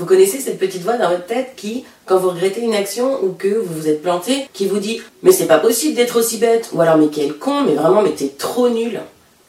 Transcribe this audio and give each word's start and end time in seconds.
Vous 0.00 0.06
connaissez 0.06 0.40
cette 0.40 0.58
petite 0.58 0.80
voix 0.80 0.96
dans 0.96 1.10
votre 1.10 1.26
tête 1.26 1.52
qui, 1.56 1.84
quand 2.06 2.16
vous 2.16 2.30
regrettez 2.30 2.62
une 2.62 2.72
action 2.72 3.22
ou 3.22 3.32
que 3.32 3.48
vous 3.48 3.74
vous 3.74 3.86
êtes 3.86 4.00
planté, 4.00 4.48
qui 4.54 4.66
vous 4.66 4.78
dit 4.78 5.02
Mais 5.22 5.30
c'est 5.30 5.46
pas 5.46 5.58
possible 5.58 5.94
d'être 5.94 6.18
aussi 6.18 6.38
bête 6.38 6.70
Ou 6.72 6.80
alors 6.80 6.96
Mais 6.96 7.08
quel 7.08 7.34
con, 7.34 7.64
mais 7.64 7.74
vraiment, 7.74 8.00
mais 8.00 8.12
t'es 8.12 8.28
trop 8.28 8.70
nul. 8.70 8.98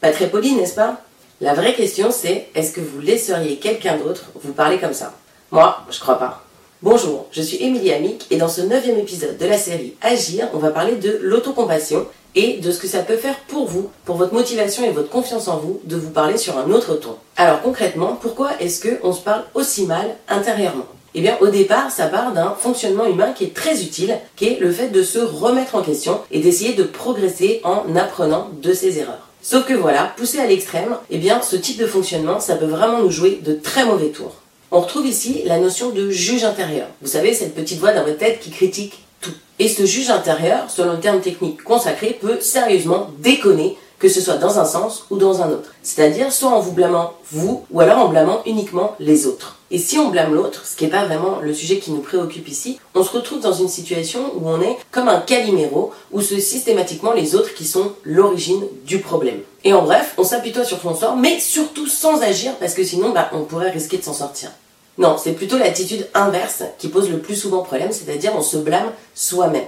Pas 0.02 0.12
très 0.12 0.28
poli, 0.28 0.52
n'est-ce 0.52 0.74
pas? 0.74 1.00
La 1.40 1.54
vraie 1.54 1.72
question 1.72 2.10
c'est 2.10 2.48
Est-ce 2.54 2.72
que 2.72 2.82
vous 2.82 3.00
laisseriez 3.00 3.56
quelqu'un 3.56 3.96
d'autre 3.96 4.26
vous 4.42 4.52
parler 4.52 4.76
comme 4.76 4.92
ça? 4.92 5.14
Moi, 5.52 5.86
je 5.90 5.98
crois 5.98 6.18
pas. 6.18 6.44
Bonjour, 6.82 7.26
je 7.30 7.42
suis 7.42 7.62
Émilie 7.62 7.92
Amic 7.92 8.26
et 8.32 8.38
dans 8.38 8.48
ce 8.48 8.60
neuvième 8.60 8.98
épisode 8.98 9.38
de 9.38 9.46
la 9.46 9.56
série 9.56 9.94
Agir, 10.02 10.48
on 10.52 10.58
va 10.58 10.70
parler 10.70 10.96
de 10.96 11.16
l'autocompassion 11.22 12.08
et 12.34 12.56
de 12.56 12.72
ce 12.72 12.80
que 12.80 12.88
ça 12.88 13.04
peut 13.04 13.16
faire 13.16 13.38
pour 13.46 13.68
vous, 13.68 13.88
pour 14.04 14.16
votre 14.16 14.34
motivation 14.34 14.84
et 14.84 14.90
votre 14.90 15.08
confiance 15.08 15.46
en 15.46 15.58
vous, 15.58 15.80
de 15.84 15.94
vous 15.94 16.10
parler 16.10 16.36
sur 16.36 16.58
un 16.58 16.68
autre 16.72 16.94
ton. 16.94 17.14
Alors 17.36 17.62
concrètement, 17.62 18.18
pourquoi 18.20 18.50
est-ce 18.58 18.84
qu'on 18.84 19.12
se 19.12 19.20
parle 19.20 19.44
aussi 19.54 19.86
mal 19.86 20.16
intérieurement? 20.28 20.86
Eh 21.14 21.20
bien, 21.20 21.36
au 21.40 21.46
départ, 21.46 21.92
ça 21.92 22.08
part 22.08 22.32
d'un 22.32 22.56
fonctionnement 22.58 23.06
humain 23.06 23.30
qui 23.30 23.44
est 23.44 23.54
très 23.54 23.80
utile, 23.84 24.18
qui 24.34 24.46
est 24.46 24.58
le 24.58 24.72
fait 24.72 24.88
de 24.88 25.04
se 25.04 25.20
remettre 25.20 25.76
en 25.76 25.82
question 25.82 26.22
et 26.32 26.40
d'essayer 26.40 26.72
de 26.72 26.82
progresser 26.82 27.60
en 27.62 27.94
apprenant 27.94 28.48
de 28.60 28.72
ses 28.72 28.98
erreurs. 28.98 29.28
Sauf 29.40 29.66
que 29.66 29.74
voilà, 29.74 30.12
poussé 30.16 30.40
à 30.40 30.48
l'extrême, 30.48 30.96
eh 31.10 31.18
bien, 31.18 31.42
ce 31.42 31.54
type 31.54 31.78
de 31.78 31.86
fonctionnement, 31.86 32.40
ça 32.40 32.56
peut 32.56 32.66
vraiment 32.66 32.98
nous 32.98 33.10
jouer 33.12 33.40
de 33.44 33.54
très 33.54 33.84
mauvais 33.84 34.08
tours. 34.08 34.41
On 34.74 34.80
retrouve 34.80 35.06
ici 35.06 35.42
la 35.44 35.58
notion 35.58 35.90
de 35.90 36.08
juge 36.08 36.44
intérieur. 36.44 36.86
Vous 37.02 37.08
savez, 37.08 37.34
cette 37.34 37.54
petite 37.54 37.78
voix 37.78 37.92
dans 37.92 38.04
votre 38.04 38.16
tête 38.16 38.40
qui 38.40 38.50
critique 38.50 39.04
tout. 39.20 39.34
Et 39.58 39.68
ce 39.68 39.84
juge 39.84 40.08
intérieur, 40.08 40.70
selon 40.70 40.92
le 40.94 40.98
terme 41.00 41.20
technique 41.20 41.62
consacré, 41.62 42.16
peut 42.18 42.40
sérieusement 42.40 43.10
déconner 43.18 43.76
que 43.98 44.08
ce 44.08 44.22
soit 44.22 44.38
dans 44.38 44.58
un 44.58 44.64
sens 44.64 45.04
ou 45.10 45.18
dans 45.18 45.42
un 45.42 45.50
autre. 45.50 45.74
C'est-à-dire 45.82 46.32
soit 46.32 46.48
en 46.48 46.60
vous 46.60 46.72
blâmant 46.72 47.12
vous, 47.30 47.66
ou 47.70 47.80
alors 47.80 47.98
en 47.98 48.08
blâmant 48.08 48.40
uniquement 48.46 48.96
les 48.98 49.26
autres. 49.26 49.58
Et 49.70 49.76
si 49.76 49.98
on 49.98 50.08
blâme 50.08 50.34
l'autre, 50.34 50.64
ce 50.64 50.74
qui 50.74 50.84
n'est 50.84 50.90
pas 50.90 51.04
vraiment 51.04 51.40
le 51.42 51.52
sujet 51.52 51.78
qui 51.78 51.90
nous 51.90 52.00
préoccupe 52.00 52.48
ici, 52.48 52.80
on 52.94 53.04
se 53.04 53.12
retrouve 53.12 53.40
dans 53.40 53.52
une 53.52 53.68
situation 53.68 54.32
où 54.36 54.48
on 54.48 54.62
est 54.62 54.78
comme 54.90 55.08
un 55.08 55.20
caliméro, 55.20 55.92
où 56.12 56.22
c'est 56.22 56.40
systématiquement 56.40 57.12
les 57.12 57.34
autres 57.34 57.52
qui 57.52 57.66
sont 57.66 57.92
l'origine 58.04 58.64
du 58.86 59.00
problème. 59.00 59.40
Et 59.64 59.74
en 59.74 59.82
bref, 59.82 60.14
on 60.16 60.24
s'apitoie 60.24 60.64
sur 60.64 60.80
son 60.80 60.94
sort, 60.94 61.16
mais 61.16 61.38
surtout 61.38 61.86
sans 61.86 62.22
agir, 62.22 62.54
parce 62.56 62.72
que 62.72 62.84
sinon, 62.84 63.10
bah, 63.10 63.30
on 63.34 63.44
pourrait 63.44 63.70
risquer 63.70 63.98
de 63.98 64.02
s'en 64.02 64.14
sortir. 64.14 64.50
Non, 64.98 65.16
c'est 65.18 65.32
plutôt 65.32 65.58
l'attitude 65.58 66.06
inverse 66.14 66.62
qui 66.78 66.88
pose 66.88 67.10
le 67.10 67.18
plus 67.18 67.36
souvent 67.36 67.62
problème, 67.62 67.92
c'est-à-dire 67.92 68.32
on 68.36 68.42
se 68.42 68.58
blâme 68.58 68.92
soi-même. 69.14 69.64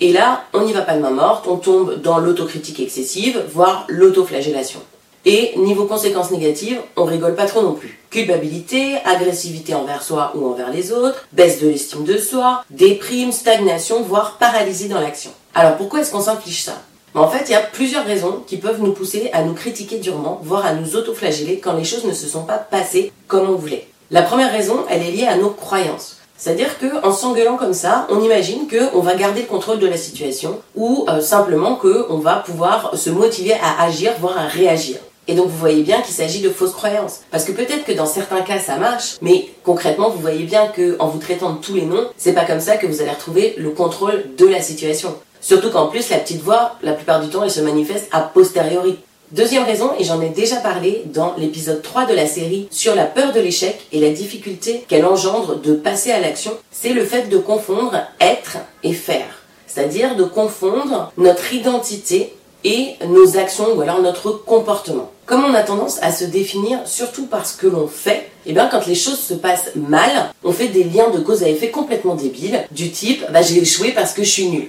Et 0.00 0.12
là, 0.12 0.44
on 0.52 0.62
n'y 0.62 0.72
va 0.72 0.82
pas 0.82 0.96
de 0.96 1.00
main 1.00 1.10
morte, 1.10 1.46
on 1.46 1.56
tombe 1.56 2.00
dans 2.00 2.18
l'autocritique 2.18 2.80
excessive, 2.80 3.44
voire 3.52 3.84
l'autoflagellation. 3.88 4.80
Et 5.24 5.52
niveau 5.56 5.84
conséquences 5.84 6.32
négatives, 6.32 6.80
on 6.96 7.04
rigole 7.04 7.36
pas 7.36 7.46
trop 7.46 7.62
non 7.62 7.74
plus. 7.74 8.00
Culpabilité, 8.10 8.96
agressivité 9.04 9.74
envers 9.74 10.02
soi 10.02 10.32
ou 10.34 10.46
envers 10.46 10.72
les 10.72 10.90
autres, 10.90 11.24
baisse 11.32 11.60
de 11.60 11.68
l'estime 11.68 12.02
de 12.02 12.18
soi, 12.18 12.64
déprime, 12.70 13.30
stagnation, 13.30 14.02
voire 14.02 14.38
paralysie 14.38 14.88
dans 14.88 15.00
l'action. 15.00 15.30
Alors 15.54 15.76
pourquoi 15.76 16.00
est-ce 16.00 16.10
qu'on 16.10 16.22
s'inflige 16.22 16.64
ça? 16.64 16.82
En 17.14 17.28
fait, 17.28 17.44
il 17.48 17.52
y 17.52 17.54
a 17.54 17.60
plusieurs 17.60 18.06
raisons 18.06 18.42
qui 18.46 18.56
peuvent 18.56 18.80
nous 18.80 18.92
pousser 18.92 19.28
à 19.32 19.42
nous 19.42 19.52
critiquer 19.52 19.98
durement, 19.98 20.40
voire 20.42 20.64
à 20.64 20.72
nous 20.72 20.96
autoflageller 20.96 21.58
quand 21.58 21.74
les 21.74 21.84
choses 21.84 22.06
ne 22.06 22.14
se 22.14 22.26
sont 22.26 22.44
pas 22.44 22.56
passées 22.56 23.12
comme 23.28 23.48
on 23.50 23.54
voulait. 23.54 23.86
La 24.12 24.20
première 24.20 24.52
raison, 24.52 24.84
elle 24.90 25.02
est 25.02 25.10
liée 25.10 25.26
à 25.26 25.38
nos 25.38 25.48
croyances. 25.48 26.18
C'est-à-dire 26.36 26.76
qu'en 26.78 27.14
s'engueulant 27.14 27.56
comme 27.56 27.72
ça, 27.72 28.06
on 28.10 28.20
imagine 28.20 28.68
qu'on 28.68 29.00
va 29.00 29.14
garder 29.14 29.40
le 29.40 29.46
contrôle 29.46 29.78
de 29.78 29.86
la 29.86 29.96
situation 29.96 30.60
ou 30.74 31.06
euh, 31.08 31.22
simplement 31.22 31.76
qu'on 31.76 32.18
va 32.18 32.36
pouvoir 32.36 32.94
se 32.94 33.08
motiver 33.08 33.54
à 33.54 33.82
agir, 33.82 34.12
voire 34.20 34.36
à 34.36 34.48
réagir. 34.48 34.96
Et 35.28 35.34
donc 35.34 35.46
vous 35.46 35.56
voyez 35.56 35.82
bien 35.82 36.02
qu'il 36.02 36.12
s'agit 36.12 36.42
de 36.42 36.50
fausses 36.50 36.74
croyances. 36.74 37.20
Parce 37.30 37.44
que 37.44 37.52
peut-être 37.52 37.84
que 37.84 37.92
dans 37.92 38.04
certains 38.04 38.42
cas 38.42 38.58
ça 38.58 38.76
marche, 38.76 39.16
mais 39.22 39.48
concrètement 39.64 40.10
vous 40.10 40.20
voyez 40.20 40.44
bien 40.44 40.66
que 40.66 40.96
en 40.98 41.08
vous 41.08 41.18
traitant 41.18 41.54
de 41.54 41.60
tous 41.62 41.72
les 41.72 41.86
noms, 41.86 42.08
c'est 42.18 42.34
pas 42.34 42.44
comme 42.44 42.60
ça 42.60 42.76
que 42.76 42.86
vous 42.86 43.00
allez 43.00 43.12
retrouver 43.12 43.54
le 43.56 43.70
contrôle 43.70 44.24
de 44.36 44.46
la 44.46 44.60
situation. 44.60 45.14
Surtout 45.40 45.70
qu'en 45.70 45.86
plus 45.86 46.10
la 46.10 46.18
petite 46.18 46.42
voix, 46.42 46.72
la 46.82 46.92
plupart 46.92 47.20
du 47.22 47.30
temps, 47.30 47.44
elle 47.44 47.50
se 47.50 47.62
manifeste 47.62 48.08
a 48.12 48.20
posteriori. 48.20 48.98
Deuxième 49.32 49.64
raison, 49.64 49.92
et 49.98 50.04
j'en 50.04 50.20
ai 50.20 50.28
déjà 50.28 50.56
parlé 50.56 51.04
dans 51.06 51.34
l'épisode 51.38 51.80
3 51.80 52.04
de 52.04 52.12
la 52.12 52.26
série 52.26 52.68
sur 52.70 52.94
la 52.94 53.06
peur 53.06 53.32
de 53.32 53.40
l'échec 53.40 53.80
et 53.90 53.98
la 53.98 54.10
difficulté 54.10 54.84
qu'elle 54.86 55.06
engendre 55.06 55.58
de 55.58 55.72
passer 55.72 56.12
à 56.12 56.20
l'action, 56.20 56.52
c'est 56.70 56.92
le 56.92 57.02
fait 57.02 57.30
de 57.30 57.38
confondre 57.38 57.96
être 58.20 58.58
et 58.82 58.92
faire. 58.92 59.42
C'est-à-dire 59.66 60.16
de 60.16 60.24
confondre 60.24 61.10
notre 61.16 61.54
identité 61.54 62.34
et 62.64 62.96
nos 63.08 63.38
actions 63.38 63.72
ou 63.74 63.80
alors 63.80 64.02
notre 64.02 64.32
comportement. 64.32 65.10
Comme 65.24 65.46
on 65.46 65.54
a 65.54 65.62
tendance 65.62 65.98
à 66.02 66.12
se 66.12 66.24
définir 66.24 66.80
surtout 66.84 67.24
par 67.24 67.46
ce 67.46 67.56
que 67.56 67.66
l'on 67.66 67.88
fait, 67.88 68.28
et 68.44 68.50
eh 68.50 68.52
bien 68.52 68.68
quand 68.68 68.86
les 68.86 68.94
choses 68.94 69.18
se 69.18 69.32
passent 69.32 69.70
mal, 69.74 70.10
on 70.44 70.52
fait 70.52 70.68
des 70.68 70.84
liens 70.84 71.08
de 71.08 71.20
cause 71.20 71.42
à 71.42 71.48
effet 71.48 71.70
complètement 71.70 72.16
débiles, 72.16 72.66
du 72.70 72.90
type 72.90 73.24
bah, 73.32 73.40
j'ai 73.40 73.62
échoué 73.62 73.92
parce 73.92 74.12
que 74.12 74.24
je 74.24 74.28
suis 74.28 74.48
nul. 74.48 74.68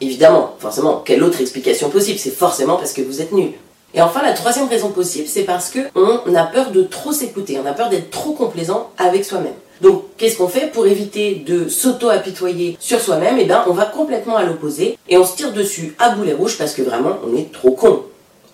Évidemment, 0.00 0.54
forcément, 0.58 1.02
quelle 1.04 1.22
autre 1.22 1.42
explication 1.42 1.90
possible? 1.90 2.18
C'est 2.18 2.30
forcément 2.30 2.76
parce 2.76 2.94
que 2.94 3.02
vous 3.02 3.20
êtes 3.20 3.32
nul. 3.32 3.52
Et 3.94 4.00
enfin, 4.00 4.22
la 4.22 4.32
troisième 4.32 4.68
raison 4.68 4.90
possible, 4.90 5.28
c'est 5.28 5.42
parce 5.42 5.68
que 5.70 5.80
on 5.94 6.34
a 6.34 6.44
peur 6.44 6.70
de 6.70 6.82
trop 6.82 7.12
s'écouter, 7.12 7.58
on 7.62 7.66
a 7.66 7.72
peur 7.72 7.90
d'être 7.90 8.10
trop 8.10 8.32
complaisant 8.32 8.90
avec 8.98 9.24
soi-même. 9.24 9.52
Donc, 9.80 10.04
qu'est-ce 10.16 10.36
qu'on 10.36 10.48
fait 10.48 10.70
pour 10.70 10.86
éviter 10.86 11.34
de 11.34 11.68
s'auto-apitoyer 11.68 12.76
sur 12.78 13.00
soi-même? 13.00 13.36
Eh 13.38 13.44
bien, 13.44 13.64
on 13.66 13.72
va 13.72 13.84
complètement 13.84 14.36
à 14.36 14.44
l'opposé 14.44 14.96
et 15.08 15.18
on 15.18 15.26
se 15.26 15.36
tire 15.36 15.52
dessus 15.52 15.96
à 15.98 16.10
boulet 16.10 16.32
rouge 16.32 16.56
parce 16.56 16.74
que 16.74 16.82
vraiment, 16.82 17.16
on 17.26 17.36
est 17.36 17.52
trop 17.52 17.72
con. 17.72 18.02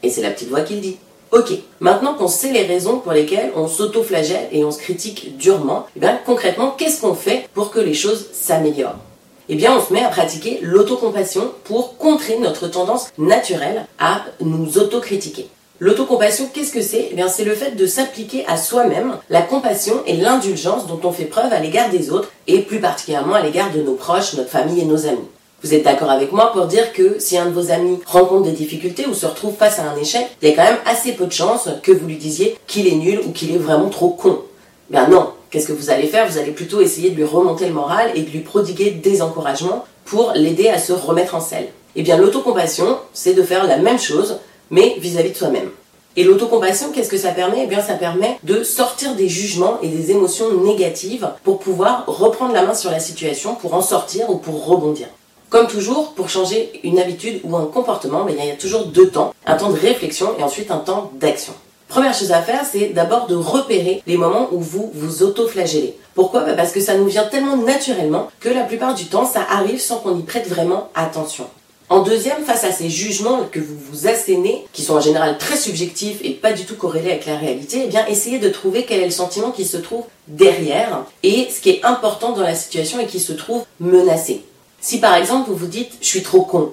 Et 0.02 0.10
c'est 0.10 0.22
la 0.22 0.30
petite 0.30 0.48
voix 0.48 0.62
qui 0.62 0.74
le 0.74 0.80
dit. 0.80 0.96
Ok, 1.30 1.52
maintenant 1.80 2.14
qu'on 2.14 2.28
sait 2.28 2.52
les 2.52 2.64
raisons 2.64 3.00
pour 3.00 3.12
lesquelles 3.12 3.52
on 3.54 3.68
s'auto-flagelle 3.68 4.48
et 4.50 4.64
on 4.64 4.70
se 4.70 4.78
critique 4.78 5.36
durement, 5.36 5.86
eh 5.94 6.00
bien, 6.00 6.18
concrètement, 6.24 6.70
qu'est-ce 6.70 7.02
qu'on 7.02 7.14
fait 7.14 7.46
pour 7.52 7.70
que 7.70 7.80
les 7.80 7.92
choses 7.92 8.28
s'améliorent? 8.32 8.96
Eh 9.48 9.54
bien 9.54 9.76
on 9.76 9.82
se 9.84 9.92
met 9.92 10.04
à 10.04 10.08
pratiquer 10.08 10.60
l'autocompassion 10.62 11.52
pour 11.64 11.96
contrer 11.96 12.38
notre 12.38 12.68
tendance 12.68 13.08
naturelle 13.18 13.86
à 13.98 14.22
nous 14.40 14.78
autocritiquer. 14.78 15.48
L'autocompassion, 15.80 16.48
qu'est-ce 16.52 16.72
que 16.72 16.82
c'est? 16.82 17.08
Eh 17.12 17.14
bien, 17.14 17.28
c'est 17.28 17.44
le 17.44 17.54
fait 17.54 17.76
de 17.76 17.86
s'appliquer 17.86 18.44
à 18.48 18.56
soi-même 18.56 19.16
la 19.30 19.42
compassion 19.42 20.02
et 20.06 20.16
l'indulgence 20.16 20.88
dont 20.88 20.98
on 21.04 21.12
fait 21.12 21.24
preuve 21.24 21.52
à 21.52 21.60
l'égard 21.60 21.88
des 21.88 22.10
autres 22.10 22.32
et 22.48 22.62
plus 22.62 22.80
particulièrement 22.80 23.34
à 23.34 23.42
l'égard 23.42 23.70
de 23.70 23.80
nos 23.80 23.94
proches, 23.94 24.34
notre 24.34 24.50
famille 24.50 24.80
et 24.80 24.84
nos 24.84 25.06
amis. 25.06 25.28
Vous 25.62 25.74
êtes 25.74 25.84
d'accord 25.84 26.10
avec 26.10 26.32
moi 26.32 26.52
pour 26.52 26.66
dire 26.66 26.92
que 26.92 27.20
si 27.20 27.38
un 27.38 27.46
de 27.46 27.52
vos 27.52 27.70
amis 27.70 28.00
rencontre 28.06 28.44
des 28.44 28.52
difficultés 28.52 29.06
ou 29.06 29.14
se 29.14 29.26
retrouve 29.26 29.54
face 29.54 29.78
à 29.78 29.88
un 29.88 29.96
échec, 29.96 30.26
il 30.42 30.48
y 30.48 30.52
a 30.52 30.56
quand 30.56 30.64
même 30.64 30.80
assez 30.84 31.12
peu 31.12 31.26
de 31.26 31.32
chances 31.32 31.68
que 31.82 31.92
vous 31.92 32.06
lui 32.06 32.16
disiez 32.16 32.56
qu'il 32.66 32.88
est 32.88 32.96
nul 32.96 33.20
ou 33.24 33.30
qu'il 33.30 33.54
est 33.54 33.58
vraiment 33.58 33.88
trop 33.88 34.10
con? 34.10 34.40
Ben 34.90 35.08
non, 35.08 35.28
Qu'est-ce 35.50 35.66
que 35.66 35.72
vous 35.72 35.90
allez 35.90 36.06
faire? 36.06 36.28
Vous 36.28 36.38
allez 36.38 36.50
plutôt 36.50 36.80
essayer 36.80 37.10
de 37.10 37.16
lui 37.16 37.24
remonter 37.24 37.66
le 37.66 37.72
moral 37.72 38.10
et 38.14 38.22
de 38.22 38.30
lui 38.30 38.40
prodiguer 38.40 38.90
des 38.90 39.22
encouragements 39.22 39.84
pour 40.04 40.32
l'aider 40.34 40.68
à 40.68 40.78
se 40.78 40.92
remettre 40.92 41.34
en 41.34 41.40
selle. 41.40 41.68
Eh 41.96 42.02
bien, 42.02 42.18
l'autocompassion, 42.18 42.98
c'est 43.12 43.34
de 43.34 43.42
faire 43.42 43.66
la 43.66 43.78
même 43.78 43.98
chose, 43.98 44.38
mais 44.70 44.96
vis-à-vis 44.98 45.30
de 45.30 45.36
soi-même. 45.36 45.70
Et 46.16 46.24
l'autocompassion, 46.24 46.90
qu'est-ce 46.92 47.08
que 47.08 47.16
ça 47.16 47.30
permet? 47.30 47.64
Eh 47.64 47.66
bien, 47.66 47.80
ça 47.80 47.94
permet 47.94 48.38
de 48.42 48.62
sortir 48.62 49.14
des 49.14 49.28
jugements 49.28 49.78
et 49.82 49.88
des 49.88 50.10
émotions 50.10 50.52
négatives 50.64 51.30
pour 51.44 51.60
pouvoir 51.60 52.04
reprendre 52.06 52.52
la 52.52 52.66
main 52.66 52.74
sur 52.74 52.90
la 52.90 53.00
situation, 53.00 53.54
pour 53.54 53.74
en 53.74 53.82
sortir 53.82 54.28
ou 54.28 54.36
pour 54.36 54.66
rebondir. 54.66 55.06
Comme 55.48 55.66
toujours, 55.66 56.12
pour 56.12 56.28
changer 56.28 56.78
une 56.82 56.98
habitude 56.98 57.40
ou 57.44 57.56
un 57.56 57.64
comportement, 57.66 58.26
eh 58.28 58.32
il 58.38 58.44
y 58.46 58.50
a 58.50 58.56
toujours 58.56 58.86
deux 58.86 59.08
temps. 59.10 59.32
Un 59.46 59.56
temps 59.56 59.70
de 59.70 59.78
réflexion 59.78 60.34
et 60.38 60.42
ensuite 60.42 60.70
un 60.70 60.78
temps 60.78 61.10
d'action. 61.14 61.54
Première 61.88 62.14
chose 62.14 62.32
à 62.32 62.42
faire, 62.42 62.64
c'est 62.70 62.88
d'abord 62.88 63.26
de 63.26 63.34
repérer 63.34 64.02
les 64.06 64.18
moments 64.18 64.48
où 64.52 64.60
vous 64.60 64.90
vous 64.94 65.22
auto-flagellez. 65.22 65.96
Pourquoi? 66.14 66.44
Bah, 66.44 66.52
Parce 66.54 66.72
que 66.72 66.80
ça 66.80 66.96
nous 66.96 67.06
vient 67.06 67.24
tellement 67.24 67.56
naturellement 67.56 68.30
que 68.40 68.50
la 68.50 68.64
plupart 68.64 68.94
du 68.94 69.06
temps, 69.06 69.26
ça 69.26 69.40
arrive 69.50 69.80
sans 69.80 69.96
qu'on 69.96 70.18
y 70.18 70.22
prête 70.22 70.48
vraiment 70.48 70.90
attention. 70.94 71.46
En 71.90 72.02
deuxième, 72.02 72.44
face 72.44 72.64
à 72.64 72.72
ces 72.72 72.90
jugements 72.90 73.48
que 73.50 73.60
vous 73.60 73.78
vous 73.90 74.06
assénez, 74.06 74.66
qui 74.74 74.82
sont 74.82 74.96
en 74.96 75.00
général 75.00 75.38
très 75.38 75.56
subjectifs 75.56 76.18
et 76.22 76.32
pas 76.32 76.52
du 76.52 76.66
tout 76.66 76.76
corrélés 76.76 77.12
avec 77.12 77.24
la 77.24 77.38
réalité, 77.38 77.84
eh 77.84 77.88
bien 77.88 78.04
essayez 78.06 78.38
de 78.38 78.50
trouver 78.50 78.84
quel 78.84 79.00
est 79.00 79.06
le 79.06 79.10
sentiment 79.10 79.52
qui 79.52 79.64
se 79.64 79.78
trouve 79.78 80.04
derrière 80.26 81.06
et 81.22 81.48
ce 81.50 81.62
qui 81.62 81.70
est 81.70 81.84
important 81.86 82.32
dans 82.32 82.42
la 82.42 82.54
situation 82.54 83.00
et 83.00 83.06
qui 83.06 83.20
se 83.20 83.32
trouve 83.32 83.64
menacé. 83.80 84.42
Si 84.82 85.00
par 85.00 85.14
exemple 85.14 85.48
vous 85.48 85.56
vous 85.56 85.66
dites 85.66 85.92
je 86.02 86.06
suis 86.06 86.22
trop 86.22 86.42
con, 86.42 86.72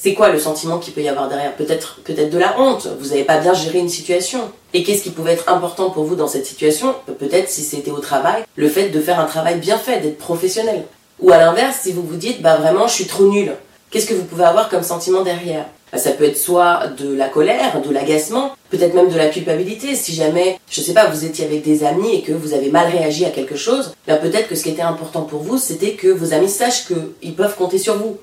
c'est 0.00 0.14
quoi 0.14 0.30
le 0.30 0.38
sentiment 0.38 0.78
qu'il 0.78 0.94
peut 0.94 1.02
y 1.02 1.08
avoir 1.08 1.28
derrière? 1.28 1.54
Peut-être 1.56 1.98
peut-être 2.04 2.30
de 2.30 2.38
la 2.38 2.58
honte, 2.60 2.88
vous 3.00 3.08
n'avez 3.08 3.24
pas 3.24 3.38
bien 3.38 3.52
géré 3.52 3.80
une 3.80 3.88
situation. 3.88 4.40
Et 4.72 4.84
qu'est-ce 4.84 5.02
qui 5.02 5.10
pouvait 5.10 5.32
être 5.32 5.48
important 5.48 5.90
pour 5.90 6.04
vous 6.04 6.14
dans 6.14 6.28
cette 6.28 6.46
situation? 6.46 6.94
Peut-être 7.18 7.48
si 7.48 7.62
c'était 7.62 7.90
au 7.90 7.98
travail, 7.98 8.44
le 8.54 8.68
fait 8.68 8.90
de 8.90 9.00
faire 9.00 9.18
un 9.18 9.24
travail 9.24 9.58
bien 9.58 9.76
fait, 9.76 10.00
d'être 10.00 10.18
professionnel. 10.18 10.84
Ou 11.20 11.32
à 11.32 11.38
l'inverse, 11.38 11.78
si 11.82 11.92
vous 11.92 12.02
vous 12.02 12.16
dites 12.16 12.40
bah 12.42 12.56
vraiment 12.56 12.86
je 12.86 12.94
suis 12.94 13.06
trop 13.06 13.24
nul, 13.24 13.52
qu'est-ce 13.90 14.06
que 14.06 14.14
vous 14.14 14.24
pouvez 14.24 14.44
avoir 14.44 14.68
comme 14.68 14.84
sentiment 14.84 15.22
derrière? 15.22 15.66
Bah, 15.90 15.98
ça 15.98 16.10
peut 16.12 16.24
être 16.24 16.36
soit 16.36 16.82
de 16.98 17.14
la 17.14 17.28
colère, 17.28 17.80
de 17.80 17.92
l'agacement, 17.92 18.52
peut-être 18.70 18.94
même 18.94 19.08
de 19.08 19.16
la 19.16 19.28
culpabilité. 19.28 19.96
Si 19.96 20.14
jamais, 20.14 20.60
je 20.70 20.80
sais 20.80 20.92
pas, 20.92 21.06
vous 21.06 21.24
étiez 21.24 21.46
avec 21.46 21.62
des 21.62 21.82
amis 21.82 22.14
et 22.14 22.22
que 22.22 22.32
vous 22.32 22.52
avez 22.52 22.70
mal 22.70 22.88
réagi 22.90 23.24
à 23.24 23.30
quelque 23.30 23.56
chose, 23.56 23.94
bah 24.06 24.16
peut-être 24.16 24.48
que 24.48 24.54
ce 24.54 24.62
qui 24.62 24.70
était 24.70 24.82
important 24.82 25.22
pour 25.22 25.40
vous, 25.40 25.58
c'était 25.58 25.92
que 25.92 26.08
vos 26.08 26.34
amis 26.34 26.50
sachent 26.50 26.86
qu'ils 26.86 27.34
peuvent 27.34 27.56
compter 27.56 27.78
sur 27.78 27.96
vous. 27.96 28.18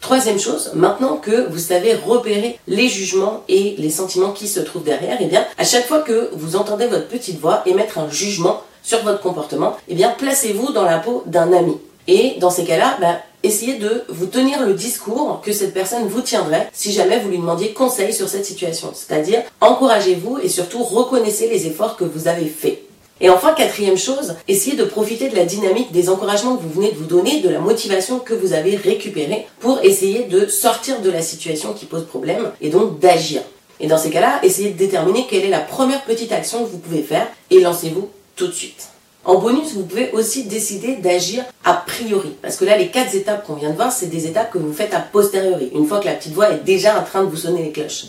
Troisième 0.00 0.40
chose, 0.40 0.72
maintenant 0.74 1.18
que 1.18 1.48
vous 1.50 1.58
savez 1.58 1.94
repérer 1.94 2.58
les 2.66 2.88
jugements 2.88 3.44
et 3.48 3.74
les 3.78 3.90
sentiments 3.90 4.32
qui 4.32 4.48
se 4.48 4.58
trouvent 4.58 4.82
derrière, 4.82 5.18
eh 5.20 5.26
bien, 5.26 5.44
à 5.58 5.64
chaque 5.64 5.86
fois 5.86 6.00
que 6.00 6.30
vous 6.32 6.56
entendez 6.56 6.86
votre 6.86 7.06
petite 7.06 7.38
voix 7.38 7.62
émettre 7.66 7.98
un 7.98 8.10
jugement 8.10 8.62
sur 8.82 9.02
votre 9.02 9.20
comportement, 9.20 9.76
eh 9.88 9.94
bien 9.94 10.14
placez-vous 10.16 10.72
dans 10.72 10.84
la 10.84 10.98
peau 10.98 11.22
d'un 11.26 11.52
ami. 11.52 11.76
Et 12.08 12.36
dans 12.40 12.50
ces 12.50 12.64
cas-là, 12.64 12.96
bah, 13.00 13.18
essayez 13.42 13.76
de 13.76 14.04
vous 14.08 14.26
tenir 14.26 14.66
le 14.66 14.72
discours 14.72 15.42
que 15.44 15.52
cette 15.52 15.74
personne 15.74 16.08
vous 16.08 16.22
tiendrait 16.22 16.70
si 16.72 16.92
jamais 16.92 17.18
vous 17.18 17.28
lui 17.28 17.38
demandiez 17.38 17.72
conseil 17.72 18.12
sur 18.12 18.28
cette 18.28 18.46
situation. 18.46 18.92
C'est-à-dire, 18.94 19.42
encouragez-vous 19.60 20.38
et 20.42 20.48
surtout 20.48 20.82
reconnaissez 20.82 21.48
les 21.48 21.66
efforts 21.66 21.96
que 21.96 22.04
vous 22.04 22.26
avez 22.26 22.46
faits. 22.46 22.82
Et 23.22 23.28
enfin, 23.28 23.52
quatrième 23.52 23.98
chose, 23.98 24.36
essayez 24.48 24.76
de 24.76 24.84
profiter 24.84 25.28
de 25.28 25.36
la 25.36 25.44
dynamique 25.44 25.92
des 25.92 26.08
encouragements 26.08 26.56
que 26.56 26.62
vous 26.62 26.70
venez 26.70 26.90
de 26.90 26.96
vous 26.96 27.04
donner, 27.04 27.40
de 27.40 27.50
la 27.50 27.58
motivation 27.58 28.18
que 28.18 28.32
vous 28.32 28.54
avez 28.54 28.76
récupérée 28.76 29.46
pour 29.60 29.78
essayer 29.82 30.24
de 30.24 30.46
sortir 30.46 31.00
de 31.02 31.10
la 31.10 31.20
situation 31.20 31.74
qui 31.74 31.84
pose 31.84 32.06
problème 32.06 32.50
et 32.62 32.70
donc 32.70 32.98
d'agir. 32.98 33.42
Et 33.78 33.86
dans 33.86 33.98
ces 33.98 34.10
cas-là, 34.10 34.40
essayez 34.42 34.70
de 34.70 34.78
déterminer 34.78 35.26
quelle 35.28 35.44
est 35.44 35.50
la 35.50 35.60
première 35.60 36.02
petite 36.04 36.32
action 36.32 36.64
que 36.64 36.70
vous 36.70 36.78
pouvez 36.78 37.02
faire 37.02 37.26
et 37.50 37.60
lancez-vous 37.60 38.08
tout 38.36 38.46
de 38.46 38.52
suite. 38.52 38.88
En 39.24 39.38
bonus, 39.38 39.74
vous 39.74 39.84
pouvez 39.84 40.10
aussi 40.12 40.44
décider 40.44 40.96
d'agir 40.96 41.44
a 41.64 41.74
priori. 41.74 42.30
Parce 42.40 42.56
que 42.56 42.64
là, 42.64 42.78
les 42.78 42.88
quatre 42.88 43.14
étapes 43.14 43.46
qu'on 43.46 43.54
vient 43.54 43.70
de 43.70 43.76
voir, 43.76 43.92
c'est 43.92 44.06
des 44.06 44.26
étapes 44.26 44.50
que 44.50 44.56
vous 44.56 44.72
faites 44.72 44.94
a 44.94 45.00
posteriori, 45.00 45.70
une 45.74 45.86
fois 45.86 46.00
que 46.00 46.06
la 46.06 46.14
petite 46.14 46.32
voix 46.32 46.50
est 46.50 46.64
déjà 46.64 46.98
en 46.98 47.04
train 47.04 47.22
de 47.22 47.28
vous 47.28 47.36
sonner 47.36 47.62
les 47.62 47.70
cloches. 47.70 48.06